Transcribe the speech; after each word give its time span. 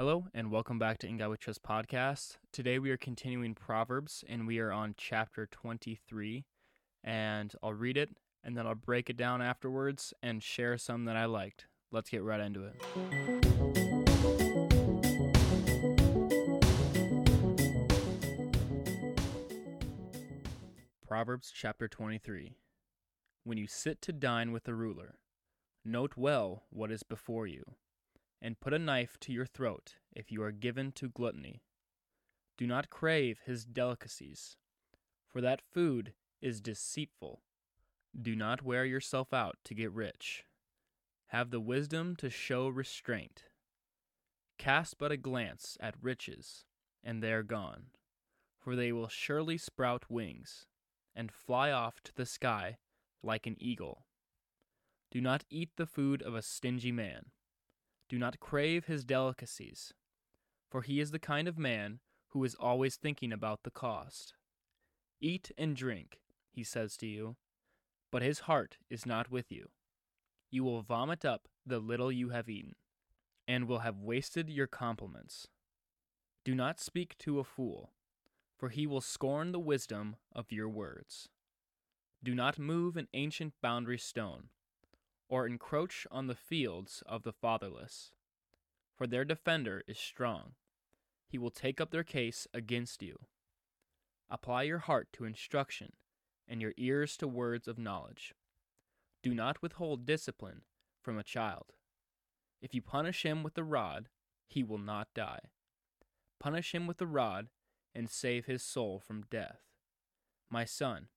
Hello, 0.00 0.26
and 0.32 0.52
welcome 0.52 0.78
back 0.78 0.98
to 0.98 1.08
In 1.08 1.16
God 1.16 1.30
We 1.30 1.36
Trust 1.38 1.64
podcast. 1.64 2.36
Today 2.52 2.78
we 2.78 2.92
are 2.92 2.96
continuing 2.96 3.52
Proverbs, 3.56 4.22
and 4.28 4.46
we 4.46 4.60
are 4.60 4.70
on 4.70 4.94
chapter 4.96 5.44
23. 5.44 6.44
And 7.02 7.52
I'll 7.64 7.72
read 7.72 7.96
it, 7.96 8.10
and 8.44 8.56
then 8.56 8.64
I'll 8.64 8.76
break 8.76 9.10
it 9.10 9.16
down 9.16 9.42
afterwards 9.42 10.14
and 10.22 10.40
share 10.40 10.78
some 10.78 11.04
that 11.06 11.16
I 11.16 11.24
liked. 11.24 11.66
Let's 11.90 12.10
get 12.10 12.22
right 12.22 12.38
into 12.38 12.64
it. 12.64 12.80
Proverbs 21.08 21.50
chapter 21.52 21.88
23. 21.88 22.54
When 23.42 23.58
you 23.58 23.66
sit 23.66 24.00
to 24.02 24.12
dine 24.12 24.52
with 24.52 24.62
the 24.62 24.76
ruler, 24.76 25.16
note 25.84 26.12
well 26.16 26.66
what 26.70 26.92
is 26.92 27.02
before 27.02 27.48
you 27.48 27.64
and 28.40 28.60
put 28.60 28.72
a 28.72 28.78
knife 28.78 29.16
to 29.20 29.32
your 29.32 29.46
throat 29.46 29.96
if 30.12 30.30
you 30.30 30.42
are 30.42 30.52
given 30.52 30.92
to 30.92 31.08
gluttony. 31.08 31.62
Do 32.56 32.66
not 32.66 32.90
crave 32.90 33.40
his 33.44 33.64
delicacies, 33.64 34.56
for 35.26 35.40
that 35.40 35.62
food 35.62 36.12
is 36.40 36.60
deceitful. 36.60 37.42
Do 38.20 38.34
not 38.34 38.62
wear 38.62 38.84
yourself 38.84 39.32
out 39.32 39.56
to 39.64 39.74
get 39.74 39.92
rich. 39.92 40.44
Have 41.28 41.50
the 41.50 41.60
wisdom 41.60 42.16
to 42.16 42.30
show 42.30 42.68
restraint. 42.68 43.44
Cast 44.56 44.98
but 44.98 45.12
a 45.12 45.16
glance 45.16 45.76
at 45.80 46.02
riches, 46.02 46.64
and 47.04 47.22
they 47.22 47.32
are 47.32 47.42
gone, 47.42 47.86
for 48.58 48.74
they 48.74 48.92
will 48.92 49.08
surely 49.08 49.58
sprout 49.58 50.04
wings, 50.08 50.66
and 51.14 51.30
fly 51.30 51.70
off 51.70 52.00
to 52.04 52.14
the 52.14 52.26
sky 52.26 52.78
like 53.22 53.46
an 53.46 53.56
eagle. 53.58 54.06
Do 55.10 55.20
not 55.20 55.44
eat 55.50 55.70
the 55.76 55.86
food 55.86 56.22
of 56.22 56.34
a 56.34 56.42
stingy 56.42 56.92
man 56.92 57.26
do 58.08 58.18
not 58.18 58.40
crave 58.40 58.86
his 58.86 59.04
delicacies, 59.04 59.92
for 60.70 60.82
he 60.82 61.00
is 61.00 61.10
the 61.10 61.18
kind 61.18 61.46
of 61.46 61.58
man 61.58 62.00
who 62.28 62.44
is 62.44 62.54
always 62.54 62.96
thinking 62.96 63.32
about 63.32 63.62
the 63.62 63.70
cost. 63.70 64.34
Eat 65.20 65.50
and 65.58 65.76
drink, 65.76 66.20
he 66.50 66.62
says 66.62 66.96
to 66.96 67.06
you, 67.06 67.36
but 68.10 68.22
his 68.22 68.40
heart 68.40 68.78
is 68.88 69.04
not 69.04 69.30
with 69.30 69.50
you. 69.50 69.68
You 70.50 70.64
will 70.64 70.82
vomit 70.82 71.24
up 71.24 71.48
the 71.66 71.78
little 71.78 72.10
you 72.10 72.30
have 72.30 72.48
eaten, 72.48 72.74
and 73.46 73.68
will 73.68 73.80
have 73.80 73.98
wasted 73.98 74.48
your 74.48 74.66
compliments. 74.66 75.48
Do 76.44 76.54
not 76.54 76.80
speak 76.80 77.16
to 77.18 77.38
a 77.38 77.44
fool, 77.44 77.92
for 78.56 78.70
he 78.70 78.86
will 78.86 79.02
scorn 79.02 79.52
the 79.52 79.58
wisdom 79.58 80.16
of 80.34 80.50
your 80.50 80.68
words. 80.68 81.28
Do 82.24 82.34
not 82.34 82.58
move 82.58 82.96
an 82.96 83.08
ancient 83.12 83.52
boundary 83.60 83.98
stone 83.98 84.48
or 85.28 85.46
encroach 85.46 86.06
on 86.10 86.26
the 86.26 86.34
fields 86.34 87.02
of 87.06 87.22
the 87.22 87.32
fatherless. 87.32 88.12
For 88.96 89.06
their 89.06 89.24
defender 89.24 89.82
is 89.86 89.98
strong. 89.98 90.54
He 91.28 91.38
will 91.38 91.50
take 91.50 91.80
up 91.80 91.90
their 91.90 92.04
case 92.04 92.48
against 92.54 93.02
you. 93.02 93.18
Apply 94.30 94.62
your 94.62 94.78
heart 94.78 95.08
to 95.14 95.24
instruction, 95.24 95.92
and 96.46 96.60
your 96.60 96.72
ears 96.76 97.16
to 97.18 97.28
words 97.28 97.68
of 97.68 97.78
knowledge. 97.78 98.34
Do 99.22 99.34
not 99.34 99.62
withhold 99.62 100.06
discipline 100.06 100.62
from 101.02 101.18
a 101.18 101.24
child. 101.24 101.74
If 102.60 102.74
you 102.74 102.82
punish 102.82 103.24
him 103.24 103.42
with 103.42 103.54
the 103.54 103.64
rod, 103.64 104.08
he 104.48 104.62
will 104.62 104.78
not 104.78 105.08
die. 105.14 105.50
Punish 106.40 106.74
him 106.74 106.86
with 106.86 106.98
the 106.98 107.06
rod, 107.06 107.48
and 107.94 108.08
save 108.10 108.46
his 108.46 108.62
soul 108.62 108.98
from 108.98 109.24
death. 109.30 109.60
My 110.50 110.64
son, 110.64 111.08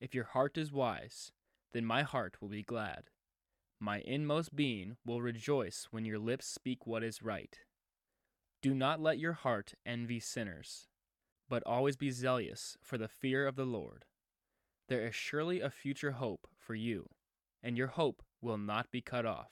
if 0.00 0.14
your 0.14 0.24
heart 0.24 0.58
is 0.58 0.72
wise, 0.72 1.32
then 1.72 1.84
my 1.84 2.02
heart 2.02 2.36
will 2.40 2.48
be 2.48 2.62
glad 2.62 3.04
my 3.80 4.00
inmost 4.04 4.54
being 4.54 4.96
will 5.04 5.20
rejoice 5.20 5.88
when 5.90 6.04
your 6.04 6.18
lips 6.18 6.46
speak 6.46 6.86
what 6.86 7.02
is 7.02 7.22
right. 7.22 7.58
Do 8.62 8.74
not 8.74 9.00
let 9.00 9.18
your 9.18 9.32
heart 9.34 9.74
envy 9.84 10.20
sinners, 10.20 10.88
but 11.48 11.62
always 11.66 11.96
be 11.96 12.10
zealous 12.10 12.76
for 12.82 12.96
the 12.96 13.08
fear 13.08 13.46
of 13.46 13.56
the 13.56 13.66
Lord. 13.66 14.06
There 14.88 15.06
is 15.06 15.14
surely 15.14 15.60
a 15.60 15.70
future 15.70 16.12
hope 16.12 16.46
for 16.56 16.74
you, 16.74 17.08
and 17.62 17.76
your 17.76 17.88
hope 17.88 18.22
will 18.40 18.58
not 18.58 18.90
be 18.90 19.00
cut 19.00 19.26
off. 19.26 19.50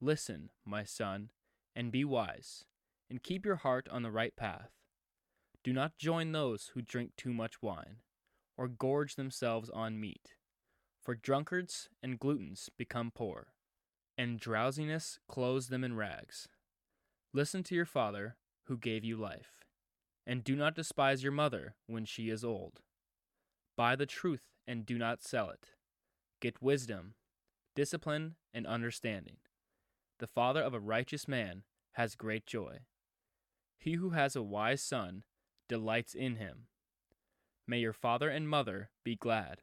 Listen, 0.00 0.50
my 0.64 0.84
son, 0.84 1.30
and 1.74 1.90
be 1.90 2.04
wise, 2.04 2.64
and 3.10 3.22
keep 3.22 3.44
your 3.44 3.56
heart 3.56 3.88
on 3.90 4.02
the 4.02 4.10
right 4.10 4.36
path. 4.36 4.70
Do 5.62 5.72
not 5.72 5.98
join 5.98 6.32
those 6.32 6.72
who 6.74 6.82
drink 6.82 7.12
too 7.16 7.32
much 7.32 7.62
wine, 7.62 7.96
or 8.56 8.68
gorge 8.68 9.16
themselves 9.16 9.70
on 9.70 10.00
meat 10.00 10.34
for 11.04 11.14
drunkards 11.14 11.90
and 12.02 12.18
gluttons 12.18 12.70
become 12.78 13.10
poor, 13.14 13.48
and 14.16 14.40
drowsiness 14.40 15.18
clothes 15.28 15.68
them 15.68 15.84
in 15.84 15.94
rags. 15.94 16.48
Listen 17.34 17.62
to 17.64 17.74
your 17.74 17.84
father, 17.84 18.36
who 18.66 18.78
gave 18.78 19.04
you 19.04 19.16
life, 19.16 19.60
and 20.26 20.42
do 20.42 20.56
not 20.56 20.74
despise 20.74 21.22
your 21.22 21.32
mother 21.32 21.74
when 21.86 22.06
she 22.06 22.30
is 22.30 22.42
old. 22.42 22.80
Buy 23.76 23.94
the 23.96 24.06
truth 24.06 24.44
and 24.66 24.86
do 24.86 24.96
not 24.96 25.22
sell 25.22 25.50
it. 25.50 25.70
Get 26.40 26.62
wisdom, 26.62 27.14
discipline, 27.76 28.36
and 28.54 28.66
understanding. 28.66 29.36
The 30.20 30.26
father 30.26 30.62
of 30.62 30.72
a 30.72 30.80
righteous 30.80 31.28
man 31.28 31.64
has 31.92 32.14
great 32.14 32.46
joy. 32.46 32.78
He 33.76 33.94
who 33.94 34.10
has 34.10 34.34
a 34.34 34.42
wise 34.42 34.80
son 34.82 35.24
delights 35.68 36.14
in 36.14 36.36
him. 36.36 36.68
May 37.66 37.80
your 37.80 37.92
father 37.92 38.30
and 38.30 38.48
mother 38.48 38.90
be 39.04 39.16
glad 39.16 39.60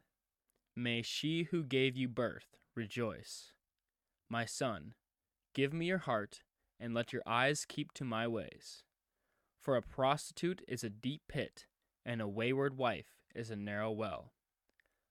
May 0.74 1.02
she 1.02 1.44
who 1.44 1.64
gave 1.64 1.96
you 1.96 2.08
birth 2.08 2.56
rejoice. 2.74 3.52
My 4.30 4.46
son, 4.46 4.94
give 5.54 5.74
me 5.74 5.84
your 5.84 5.98
heart, 5.98 6.44
and 6.80 6.94
let 6.94 7.12
your 7.12 7.22
eyes 7.26 7.66
keep 7.68 7.92
to 7.92 8.04
my 8.04 8.26
ways. 8.26 8.82
For 9.60 9.76
a 9.76 9.82
prostitute 9.82 10.62
is 10.66 10.82
a 10.82 10.88
deep 10.88 11.22
pit, 11.28 11.66
and 12.06 12.22
a 12.22 12.28
wayward 12.28 12.78
wife 12.78 13.18
is 13.34 13.50
a 13.50 13.56
narrow 13.56 13.90
well. 13.90 14.32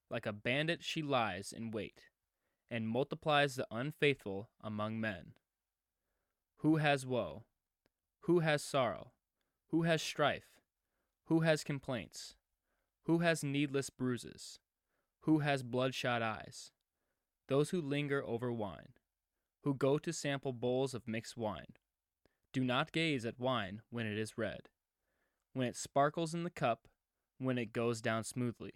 Like 0.10 0.26
a 0.26 0.34
bandit 0.34 0.84
she 0.84 1.04
lies 1.04 1.54
in 1.56 1.70
wait, 1.70 2.06
and 2.72 2.88
multiplies 2.88 3.56
the 3.56 3.68
unfaithful 3.70 4.50
among 4.64 5.00
men. 5.00 5.34
Who 6.58 6.78
has 6.78 7.06
woe? 7.06 7.44
Who 8.22 8.40
has 8.40 8.64
sorrow? 8.64 9.12
Who 9.68 9.84
has 9.84 10.02
strife? 10.02 10.60
Who 11.26 11.42
has 11.42 11.64
complaints? 11.64 12.36
Who 13.04 13.20
has 13.20 13.44
needless 13.44 13.92
bruises? 13.92 14.60
Who 15.22 15.40
has 15.40 15.64
bloodshot 15.64 16.22
eyes, 16.22 16.72
those 17.48 17.70
who 17.70 17.82
linger 17.82 18.24
over 18.26 18.52
wine, 18.52 18.94
who 19.64 19.74
go 19.74 19.98
to 20.00 20.12
sample 20.12 20.54
bowls 20.54 20.94
of 20.94 21.08
mixed 21.08 21.38
wine. 21.38 21.74
Do 22.54 22.64
not 22.64 22.92
gaze 22.92 23.26
at 23.26 23.40
wine 23.40 23.82
when 23.90 24.06
it 24.06 24.18
is 24.18 24.38
red, 24.38 24.70
when 25.54 25.68
it 25.68 25.76
sparkles 25.76 26.34
in 26.34 26.44
the 26.44 26.50
cup, 26.50 26.88
when 27.38 27.58
it 27.58 27.72
goes 27.72 28.02
down 28.02 28.24
smoothly. 28.24 28.74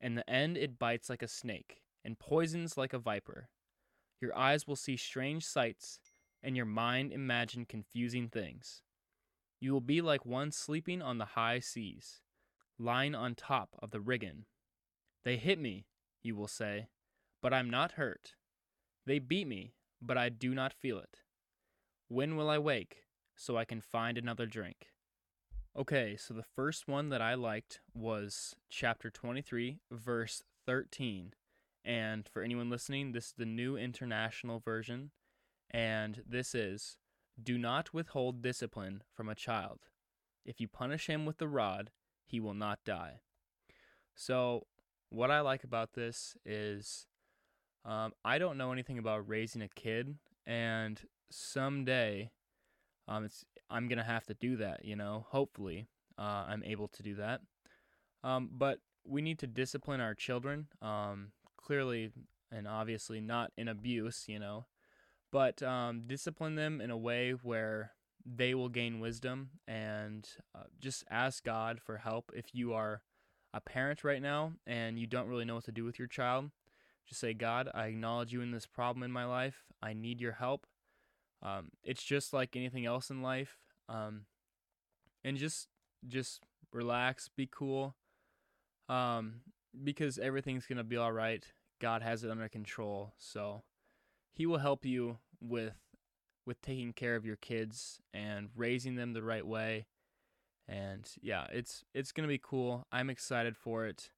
In 0.00 0.16
the 0.16 0.28
end, 0.28 0.56
it 0.56 0.78
bites 0.78 1.08
like 1.08 1.22
a 1.22 1.28
snake 1.28 1.82
and 2.04 2.18
poisons 2.18 2.76
like 2.76 2.92
a 2.92 2.98
viper. 2.98 3.48
Your 4.20 4.36
eyes 4.36 4.66
will 4.66 4.76
see 4.76 4.96
strange 4.96 5.44
sights, 5.44 6.00
and 6.42 6.56
your 6.56 6.66
mind 6.66 7.12
imagine 7.12 7.64
confusing 7.66 8.28
things. 8.28 8.82
You 9.60 9.72
will 9.72 9.80
be 9.80 10.00
like 10.00 10.26
one 10.26 10.50
sleeping 10.50 11.00
on 11.00 11.18
the 11.18 11.24
high 11.24 11.60
seas, 11.60 12.20
lying 12.80 13.14
on 13.14 13.36
top 13.36 13.76
of 13.80 13.92
the 13.92 14.00
rigging 14.00 14.46
they 15.24 15.36
hit 15.36 15.58
me, 15.58 15.86
you 16.22 16.36
will 16.36 16.48
say, 16.48 16.88
but 17.40 17.52
I'm 17.52 17.70
not 17.70 17.92
hurt. 17.92 18.34
They 19.06 19.18
beat 19.18 19.46
me, 19.46 19.74
but 20.00 20.18
I 20.18 20.28
do 20.28 20.54
not 20.54 20.72
feel 20.72 20.98
it. 20.98 21.18
When 22.08 22.36
will 22.36 22.50
I 22.50 22.58
wake 22.58 23.04
so 23.36 23.56
I 23.56 23.64
can 23.64 23.80
find 23.80 24.18
another 24.18 24.46
drink? 24.46 24.88
Okay, 25.76 26.16
so 26.16 26.34
the 26.34 26.42
first 26.42 26.86
one 26.86 27.08
that 27.08 27.22
I 27.22 27.34
liked 27.34 27.80
was 27.94 28.54
chapter 28.68 29.10
23, 29.10 29.78
verse 29.90 30.42
13. 30.66 31.32
And 31.84 32.28
for 32.28 32.42
anyone 32.42 32.68
listening, 32.68 33.12
this 33.12 33.26
is 33.26 33.34
the 33.38 33.46
new 33.46 33.76
international 33.76 34.60
version. 34.60 35.10
And 35.70 36.22
this 36.28 36.54
is 36.54 36.98
Do 37.42 37.56
not 37.56 37.94
withhold 37.94 38.42
discipline 38.42 39.02
from 39.14 39.28
a 39.28 39.34
child. 39.34 39.86
If 40.44 40.60
you 40.60 40.68
punish 40.68 41.06
him 41.06 41.24
with 41.24 41.38
the 41.38 41.48
rod, 41.48 41.90
he 42.26 42.38
will 42.38 42.54
not 42.54 42.80
die. 42.84 43.20
So 44.14 44.66
what 45.12 45.30
I 45.30 45.40
like 45.40 45.62
about 45.62 45.92
this 45.92 46.36
is 46.44 47.06
um, 47.84 48.12
I 48.24 48.38
don't 48.38 48.56
know 48.56 48.72
anything 48.72 48.98
about 48.98 49.28
raising 49.28 49.62
a 49.62 49.68
kid, 49.68 50.16
and 50.46 51.00
someday 51.30 52.30
um, 53.06 53.24
it's 53.24 53.44
I'm 53.68 53.88
gonna 53.88 54.04
have 54.04 54.24
to 54.26 54.34
do 54.34 54.56
that. 54.56 54.84
You 54.84 54.96
know, 54.96 55.26
hopefully 55.28 55.88
uh, 56.18 56.46
I'm 56.48 56.64
able 56.64 56.88
to 56.88 57.02
do 57.02 57.14
that. 57.16 57.40
Um, 58.24 58.48
but 58.52 58.78
we 59.04 59.20
need 59.20 59.38
to 59.40 59.46
discipline 59.46 60.00
our 60.00 60.14
children. 60.14 60.68
Um, 60.80 61.32
clearly 61.56 62.10
and 62.50 62.66
obviously 62.66 63.20
not 63.20 63.52
in 63.56 63.68
abuse. 63.68 64.24
You 64.28 64.38
know, 64.38 64.66
but 65.30 65.62
um, 65.62 66.04
discipline 66.06 66.54
them 66.54 66.80
in 66.80 66.90
a 66.90 66.96
way 66.96 67.32
where 67.32 67.92
they 68.24 68.54
will 68.54 68.68
gain 68.68 69.00
wisdom 69.00 69.50
and 69.66 70.26
uh, 70.54 70.64
just 70.80 71.04
ask 71.10 71.44
God 71.44 71.80
for 71.84 71.98
help 71.98 72.30
if 72.34 72.46
you 72.54 72.72
are 72.72 73.02
a 73.54 73.60
parent 73.60 74.04
right 74.04 74.22
now 74.22 74.52
and 74.66 74.98
you 74.98 75.06
don't 75.06 75.28
really 75.28 75.44
know 75.44 75.54
what 75.54 75.64
to 75.64 75.72
do 75.72 75.84
with 75.84 75.98
your 75.98 76.08
child, 76.08 76.50
just 77.06 77.20
say, 77.20 77.34
God, 77.34 77.68
I 77.74 77.86
acknowledge 77.86 78.32
you 78.32 78.40
in 78.40 78.50
this 78.50 78.66
problem 78.66 79.02
in 79.02 79.10
my 79.10 79.24
life. 79.24 79.64
I 79.82 79.92
need 79.92 80.20
your 80.20 80.32
help. 80.32 80.66
Um, 81.42 81.70
it's 81.82 82.02
just 82.02 82.32
like 82.32 82.56
anything 82.56 82.86
else 82.86 83.10
in 83.10 83.22
life. 83.22 83.58
Um, 83.88 84.26
and 85.24 85.36
just 85.36 85.68
just 86.06 86.42
relax, 86.72 87.28
be 87.28 87.48
cool. 87.50 87.94
Um, 88.88 89.42
because 89.82 90.18
everything's 90.18 90.66
gonna 90.66 90.84
be 90.84 90.96
all 90.96 91.12
right. 91.12 91.44
God 91.80 92.02
has 92.02 92.22
it 92.22 92.30
under 92.30 92.48
control, 92.48 93.12
so 93.18 93.62
He 94.32 94.46
will 94.46 94.58
help 94.58 94.84
you 94.84 95.18
with 95.40 95.74
with 96.46 96.60
taking 96.60 96.92
care 96.92 97.16
of 97.16 97.24
your 97.24 97.36
kids 97.36 98.00
and 98.12 98.50
raising 98.56 98.96
them 98.96 99.12
the 99.12 99.22
right 99.22 99.46
way. 99.46 99.86
And 100.68 101.08
yeah, 101.20 101.46
it's 101.52 101.84
it's 101.94 102.12
gonna 102.12 102.28
be 102.28 102.40
cool. 102.42 102.86
I'm 102.92 103.10
excited 103.10 103.56
for 103.56 103.86
it, 103.86 104.10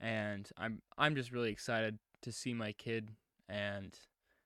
and 0.00 0.48
I'm 0.56 0.82
I'm 0.98 1.14
just 1.14 1.32
really 1.32 1.50
excited 1.50 1.98
to 2.22 2.32
see 2.32 2.54
my 2.54 2.72
kid 2.72 3.10
and 3.48 3.98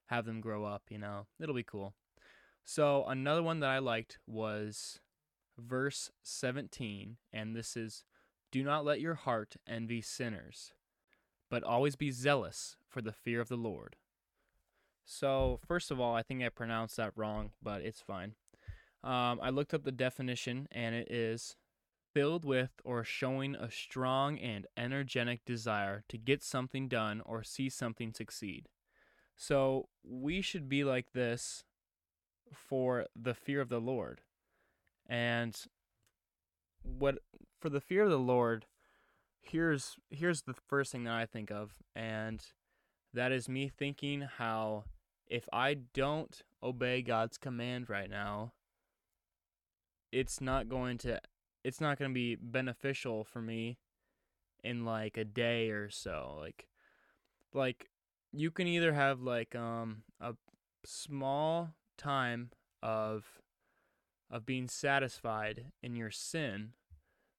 have 0.07 0.25
them 0.25 0.41
grow 0.41 0.65
up. 0.65 0.85
You 0.91 0.99
know, 0.99 1.27
it'll 1.41 1.55
be 1.55 1.63
cool. 1.63 1.95
So 2.65 3.05
another 3.07 3.43
one 3.43 3.61
that 3.61 3.71
I 3.71 3.79
liked 3.79 4.19
was 4.27 5.01
verse 5.57 6.11
17, 6.23 7.17
and 7.33 7.55
this 7.55 7.77
is, 7.77 8.05
"Do 8.51 8.63
not 8.63 8.85
let 8.85 9.01
your 9.01 9.15
heart 9.15 9.57
envy 9.67 10.03
sinners, 10.03 10.73
but 11.49 11.63
always 11.63 11.97
be 11.97 12.11
zealous 12.11 12.77
for 12.89 13.01
the 13.01 13.13
fear 13.13 13.41
of 13.41 13.49
the 13.49 13.57
Lord." 13.57 13.97
So 15.05 15.61
first 15.65 15.93
of 15.93 16.01
all, 16.01 16.15
I 16.17 16.25
think 16.25 16.43
I 16.43 16.49
pronounced 16.49 16.97
that 16.97 17.17
wrong, 17.17 17.53
but 17.63 17.83
it's 17.83 18.01
fine. 18.01 18.35
Um, 19.07 19.39
I 19.41 19.51
looked 19.51 19.73
up 19.73 19.85
the 19.85 19.93
definition, 19.93 20.67
and 20.73 20.95
it 20.95 21.11
is 21.11 21.57
filled 22.13 22.45
with 22.45 22.71
or 22.85 23.05
showing 23.05 23.55
a 23.55 23.71
strong 23.71 24.39
and 24.39 24.67
energetic 24.77 25.45
desire 25.45 26.03
to 26.09 26.19
get 26.19 26.43
something 26.43 26.89
done 26.89 27.23
or 27.25 27.45
see 27.45 27.69
something 27.69 28.13
succeed. 28.13 28.69
So 29.37 29.89
we 30.03 30.41
should 30.41 30.69
be 30.69 30.83
like 30.83 31.13
this 31.13 31.63
for 32.53 33.07
the 33.15 33.35
fear 33.35 33.61
of 33.61 33.69
the 33.69 33.81
Lord. 33.81 34.23
And 35.09 35.57
what 36.83 37.19
for 37.61 37.69
the 37.69 37.81
fear 37.81 38.05
of 38.05 38.11
the 38.11 38.19
Lord, 38.19 38.67
here's 39.41 39.97
here's 40.11 40.43
the 40.43 40.55
first 40.55 40.91
thing 40.91 41.05
that 41.05 41.15
I 41.15 41.27
think 41.27 41.51
of 41.51 41.75
and 41.95 42.43
that 43.15 43.31
is 43.31 43.49
me 43.49 43.69
thinking 43.69 44.23
how 44.23 44.85
if 45.27 45.49
I 45.53 45.75
don't 45.75 46.43
obey 46.63 47.03
God's 47.03 47.39
command 47.39 47.89
right 47.89 48.11
now, 48.11 48.53
it's 50.17 50.41
not 50.41 50.67
going 50.67 50.97
to 50.97 51.21
it's 51.63 51.81
not 51.81 51.99
going 51.99 52.11
to 52.11 52.15
be 52.15 52.37
beneficial 52.37 53.23
for 53.23 53.43
me 53.43 53.77
in 54.65 54.85
like 54.85 55.19
a 55.19 55.25
day 55.25 55.69
or 55.69 55.91
so. 55.91 56.39
Like 56.41 56.69
like 57.53 57.91
you 58.33 58.51
can 58.51 58.67
either 58.67 58.95
have 58.95 59.21
like 59.21 59.55
um 59.55 60.05
a 60.19 60.35
small 60.87 61.75
time 61.99 62.51
of 62.83 63.27
of 64.31 64.47
being 64.47 64.69
satisfied 64.69 65.67
in 65.83 65.97
your 65.97 66.11
sin, 66.11 66.71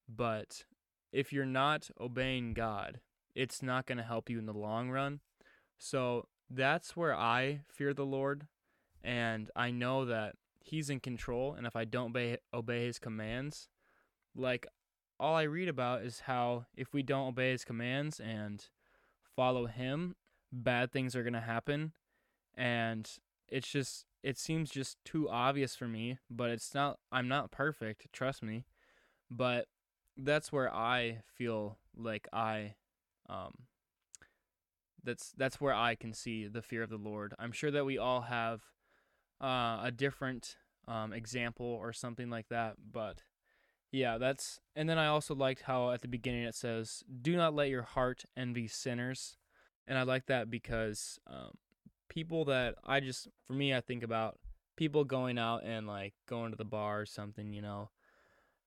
but 0.07 0.65
if 1.12 1.33
you're 1.33 1.45
not 1.45 1.89
obeying 2.00 2.53
God, 2.53 3.00
it's 3.33 3.63
not 3.63 3.88
going 3.88 3.97
to 3.97 4.03
help 4.03 4.30
you 4.30 4.38
in 4.38 4.45
the 4.45 4.53
long 4.53 4.89
run. 4.89 5.19
So 5.80 6.27
that's 6.50 6.95
where 6.95 7.15
I 7.15 7.62
fear 7.68 7.94
the 7.94 8.06
Lord, 8.06 8.47
and 9.03 9.50
I 9.56 9.71
know 9.71 10.06
that 10.06 10.35
He's 10.67 10.89
in 10.89 10.99
control. 10.99 11.53
And 11.53 11.65
if 11.65 11.75
I 11.75 11.85
don't 11.85 12.09
obey, 12.09 12.37
obey 12.53 12.85
His 12.85 12.99
commands, 12.99 13.69
like 14.35 14.67
all 15.19 15.35
I 15.35 15.43
read 15.43 15.69
about 15.69 16.03
is 16.03 16.21
how 16.21 16.65
if 16.75 16.93
we 16.93 17.03
don't 17.03 17.29
obey 17.29 17.51
His 17.51 17.63
commands 17.63 18.19
and 18.19 18.65
follow 19.35 19.67
Him, 19.67 20.15
bad 20.51 20.91
things 20.91 21.15
are 21.15 21.23
going 21.23 21.33
to 21.33 21.39
happen. 21.39 21.93
And 22.55 23.09
it's 23.47 23.69
just 23.69 24.05
it 24.23 24.37
seems 24.37 24.69
just 24.69 24.97
too 25.05 25.29
obvious 25.29 25.75
for 25.75 25.87
me, 25.87 26.17
but 26.29 26.49
it's 26.49 26.73
not 26.73 26.99
I'm 27.11 27.27
not 27.27 27.51
perfect, 27.51 28.11
trust 28.11 28.43
me. 28.43 28.65
But 29.31 29.67
that's 30.17 30.51
where 30.51 30.73
I 30.73 31.21
feel 31.37 31.77
like 31.95 32.27
I 32.33 32.75
um 33.29 33.53
that's 35.03 35.33
that's 35.37 35.61
where 35.61 35.73
I 35.73 35.95
can 35.95 36.11
see 36.11 36.47
the 36.47 36.61
fear 36.61 36.83
of 36.83 36.89
the 36.89 36.97
Lord. 36.97 37.33
I'm 37.39 37.53
sure 37.53 37.71
that 37.71 37.85
we 37.85 37.97
all 37.97 38.21
have 38.21 38.63
uh, 39.41 39.79
a 39.83 39.91
different 39.95 40.55
um, 40.87 41.13
example 41.13 41.65
or 41.65 41.93
something 41.93 42.29
like 42.29 42.47
that, 42.49 42.75
but 42.91 43.23
yeah, 43.91 44.17
that's 44.17 44.59
and 44.75 44.89
then 44.89 44.97
I 44.97 45.07
also 45.07 45.33
liked 45.35 45.61
how 45.63 45.91
at 45.91 46.01
the 46.01 46.07
beginning 46.07 46.43
it 46.43 46.55
says, 46.55 47.03
"Do 47.21 47.35
not 47.35 47.55
let 47.55 47.69
your 47.69 47.83
heart 47.83 48.25
envy 48.35 48.67
sinners," 48.67 49.37
and 49.87 49.97
I 49.97 50.03
like 50.03 50.25
that 50.27 50.49
because 50.49 51.19
um, 51.27 51.51
people 52.09 52.45
that 52.45 52.75
I 52.85 52.99
just 52.99 53.27
for 53.45 53.53
me 53.53 53.73
I 53.73 53.81
think 53.81 54.03
about 54.03 54.39
people 54.75 55.03
going 55.03 55.37
out 55.37 55.63
and 55.63 55.87
like 55.87 56.13
going 56.27 56.51
to 56.51 56.57
the 56.57 56.65
bar 56.65 57.01
or 57.01 57.05
something, 57.05 57.53
you 57.53 57.61
know. 57.61 57.89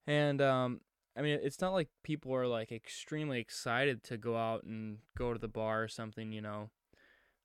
And 0.07 0.41
um 0.41 0.81
I 1.17 1.21
mean 1.21 1.39
it's 1.41 1.61
not 1.61 1.73
like 1.73 1.89
people 2.03 2.33
are 2.35 2.47
like 2.47 2.71
extremely 2.71 3.39
excited 3.39 4.03
to 4.05 4.17
go 4.17 4.37
out 4.37 4.63
and 4.63 4.99
go 5.17 5.33
to 5.33 5.39
the 5.39 5.47
bar 5.47 5.83
or 5.83 5.87
something, 5.87 6.31
you 6.31 6.41
know. 6.41 6.69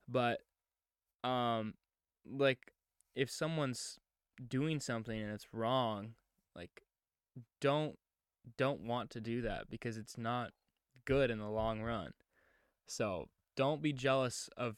But 0.09 0.41
um 1.25 1.75
like 2.29 2.73
if 3.17 3.31
someone's 3.31 3.99
doing 4.49 4.79
something 4.79 5.21
and 5.21 5.33
it's 5.33 5.53
wrong, 5.53 6.15
like 6.55 6.83
don't 7.61 7.99
don't 8.57 8.83
want 8.83 9.11
to 9.11 9.21
do 9.21 9.43
that 9.43 9.69
because 9.69 9.97
it's 9.97 10.17
not 10.17 10.53
good 11.05 11.31
in 11.31 11.39
the 11.39 11.49
long 11.49 11.83
run. 11.83 12.13
So, 12.87 13.29
don't 13.57 13.83
be 13.83 13.93
jealous 13.93 14.49
of 14.57 14.77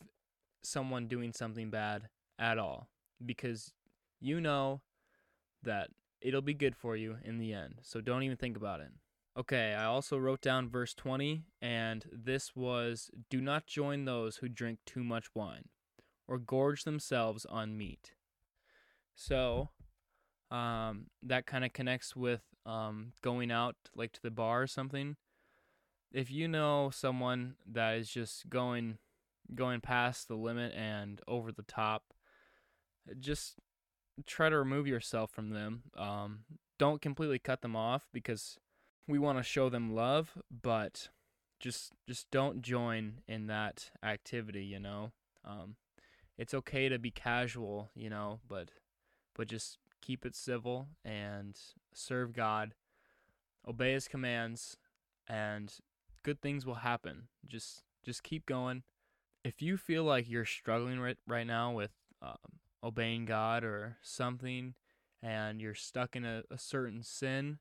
someone 0.63 1.09
doing 1.09 1.33
something 1.33 1.69
bad 1.69 2.09
at 2.39 2.59
all 2.59 2.89
because 3.25 3.73
you 4.21 4.41
know 4.41 4.81
that 5.63 5.89
it'll 6.21 6.43
be 6.43 6.55
good 6.55 6.77
for 6.77 6.97
you 6.97 7.17
in 7.25 7.39
the 7.39 7.53
end. 7.53 7.81
So 7.83 8.01
don't 8.01 8.23
even 8.23 8.37
think 8.37 8.57
about 8.57 8.81
it. 8.81 8.91
Okay, 9.37 9.75
I 9.75 9.85
also 9.85 10.17
wrote 10.17 10.41
down 10.41 10.69
verse 10.69 10.95
20, 10.95 11.45
and 11.63 12.05
this 12.13 12.57
was 12.57 13.11
Do 13.31 13.41
not 13.41 13.67
join 13.67 14.05
those 14.05 14.37
who 14.37 14.49
drink 14.49 14.81
too 14.85 15.05
much 15.05 15.27
wine 15.35 15.69
or 16.27 16.39
gorge 16.39 16.85
themselves 16.85 17.47
on 17.47 17.77
meat. 17.77 18.13
So, 19.21 19.71
um, 20.49 21.07
that 21.25 21.45
kind 21.45 21.65
of 21.65 21.73
connects 21.73 22.15
with 22.15 22.43
um, 22.65 23.13
going 23.21 23.51
out, 23.51 23.75
like 23.97 24.13
to 24.13 24.23
the 24.23 24.31
bar 24.31 24.63
or 24.63 24.67
something. 24.69 25.17
If 26.13 26.31
you 26.31 26.47
know 26.47 26.91
someone 26.95 27.57
that 27.67 27.97
is 27.97 28.09
just 28.09 28.49
going 28.49 28.99
going 29.55 29.81
past 29.81 30.29
the 30.29 30.37
limit 30.37 30.73
and 30.75 31.21
over 31.27 31.53
the 31.53 31.63
top. 31.63 32.13
Just 33.19 33.57
try 34.27 34.49
to 34.49 34.59
remove 34.59 34.87
yourself 34.87 35.31
from 35.31 35.51
them. 35.51 35.85
Um, 35.97 36.41
don't 36.79 37.01
completely 37.01 37.39
cut 37.39 37.63
them 37.63 37.75
off 37.75 38.09
because 38.13 38.59
we 39.07 39.19
want 39.19 39.39
to 39.39 39.45
show 39.45 39.69
them 39.69 39.95
love, 39.95 40.39
but 40.51 41.09
just 41.61 41.93
just 42.07 42.31
don't 42.31 42.63
join 42.63 43.21
in 43.27 43.47
that 43.47 43.91
activity. 44.03 44.65
You 44.65 44.81
know, 44.81 45.13
um, 45.45 45.77
it's 46.37 46.55
okay 46.55 46.89
to 46.89 46.99
be 46.99 47.11
casual. 47.11 47.91
You 47.95 48.11
know, 48.11 48.41
but 48.47 48.69
but 49.39 49.49
just 49.49 49.79
keep 50.03 50.27
it 50.27 50.37
civil 50.37 50.89
and 51.03 51.59
serve 51.95 52.35
God, 52.35 52.75
obey 53.67 53.95
His 53.95 54.09
commands, 54.09 54.77
and 55.27 55.73
good 56.23 56.43
things 56.43 56.67
will 56.67 56.75
happen. 56.75 57.29
Just 57.49 57.85
just 58.05 58.23
keep 58.23 58.45
going 58.45 58.83
if 59.45 59.63
you 59.63 59.77
feel 59.77 60.05
like 60.05 60.29
you're 60.29 60.45
struggling 60.45 61.01
right 61.01 61.17
right 61.27 61.47
now 61.47 61.73
with 61.73 61.93
um, 62.21 62.37
obeying 62.83 63.25
God 63.25 63.65
or 63.65 63.97
something, 64.03 64.75
and 65.23 65.61
you're 65.61 65.75
stuck 65.75 66.17
in 66.17 66.25
a, 66.25 66.43
a 66.51 66.59
certain 66.59 67.03
sin, 67.03 67.59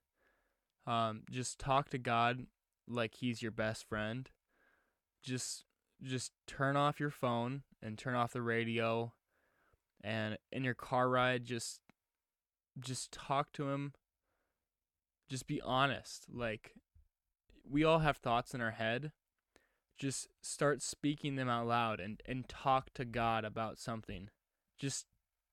um, 0.86 1.22
just 1.32 1.60
talk 1.60 1.90
to 1.92 1.98
God 1.98 2.48
like 2.90 3.16
He's 3.16 3.42
your 3.42 3.52
best 3.52 3.88
friend. 3.88 4.30
Just 5.24 5.64
just 6.04 6.32
turn 6.46 6.76
off 6.76 7.00
your 7.00 7.10
phone 7.10 7.64
and 7.82 7.98
turn 7.98 8.16
off 8.16 8.34
the 8.34 8.42
radio, 8.42 9.14
and 10.04 10.38
in 10.52 10.64
your 10.64 10.74
car 10.74 11.10
ride, 11.10 11.46
just 11.46 11.82
just 12.80 13.12
talk 13.12 13.52
to 13.54 13.70
Him. 13.70 13.94
Just 15.30 15.48
be 15.48 15.62
honest. 15.62 16.26
Like 16.32 16.74
we 17.70 17.84
all 17.84 18.00
have 18.00 18.18
thoughts 18.18 18.54
in 18.54 18.62
our 18.62 18.72
head 18.72 19.12
just 19.98 20.28
start 20.42 20.82
speaking 20.82 21.36
them 21.36 21.50
out 21.50 21.68
loud 21.68 22.00
and, 22.00 22.22
and 22.26 22.48
talk 22.48 22.94
to 22.94 23.04
God 23.04 23.44
about 23.44 23.80
something. 23.80 24.30
Just 24.78 25.06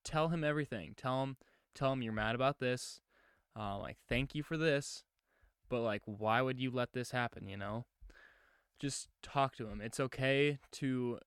tell 0.05 0.29
him 0.29 0.45
everything. 0.45 0.95
Tell 0.97 1.23
him 1.23 1.37
tell 1.75 1.93
him 1.93 2.03
you're 2.03 2.13
mad 2.13 2.35
about 2.35 2.61
this. 2.61 3.01
Uh, 3.59 3.79
like 3.79 3.97
thank 4.09 4.35
you 4.35 4.43
for 4.43 4.57
this, 4.57 5.03
but 5.69 5.81
like 5.81 6.03
why 6.05 6.43
would 6.43 6.61
you 6.61 6.71
let 6.71 6.93
this 6.93 7.11
happen? 7.11 7.49
You 7.49 7.57
know, 7.57 7.87
just 8.79 9.09
talk 9.23 9.57
to 9.57 9.67
him. 9.67 9.81
It's 9.81 10.01
okay 10.01 10.59
to 10.73 11.19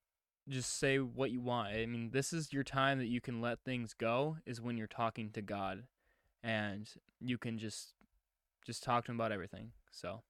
just 0.48 0.78
say 0.80 0.98
what 1.00 1.32
you 1.32 1.42
want. 1.42 1.74
I 1.74 1.86
mean, 1.86 2.12
this 2.12 2.34
is 2.34 2.54
your 2.54 2.64
time 2.64 3.00
that 3.00 3.08
you 3.08 3.22
can 3.22 3.42
let 3.42 3.60
things 3.60 3.94
go. 3.94 4.38
Is 4.46 4.62
when 4.62 4.78
you're 4.78 4.88
talking 4.88 5.30
to 5.32 5.42
God, 5.42 5.84
and 6.44 6.90
you 7.20 7.38
can 7.38 7.58
just 7.58 7.94
just 8.66 8.84
talk 8.84 9.06
to 9.06 9.12
him 9.12 9.18
about 9.18 9.32
everything. 9.32 9.72
So. 9.92 10.22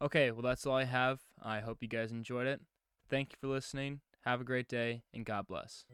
Okay, 0.00 0.30
well, 0.30 0.42
that's 0.42 0.64
all 0.64 0.76
I 0.76 0.84
have. 0.84 1.18
I 1.42 1.58
hope 1.58 1.78
you 1.80 1.88
guys 1.88 2.12
enjoyed 2.12 2.46
it. 2.46 2.60
Thank 3.10 3.32
you 3.32 3.36
for 3.40 3.48
listening. 3.48 4.00
Have 4.24 4.40
a 4.40 4.44
great 4.44 4.68
day, 4.68 5.02
and 5.12 5.24
God 5.24 5.48
bless. 5.48 5.84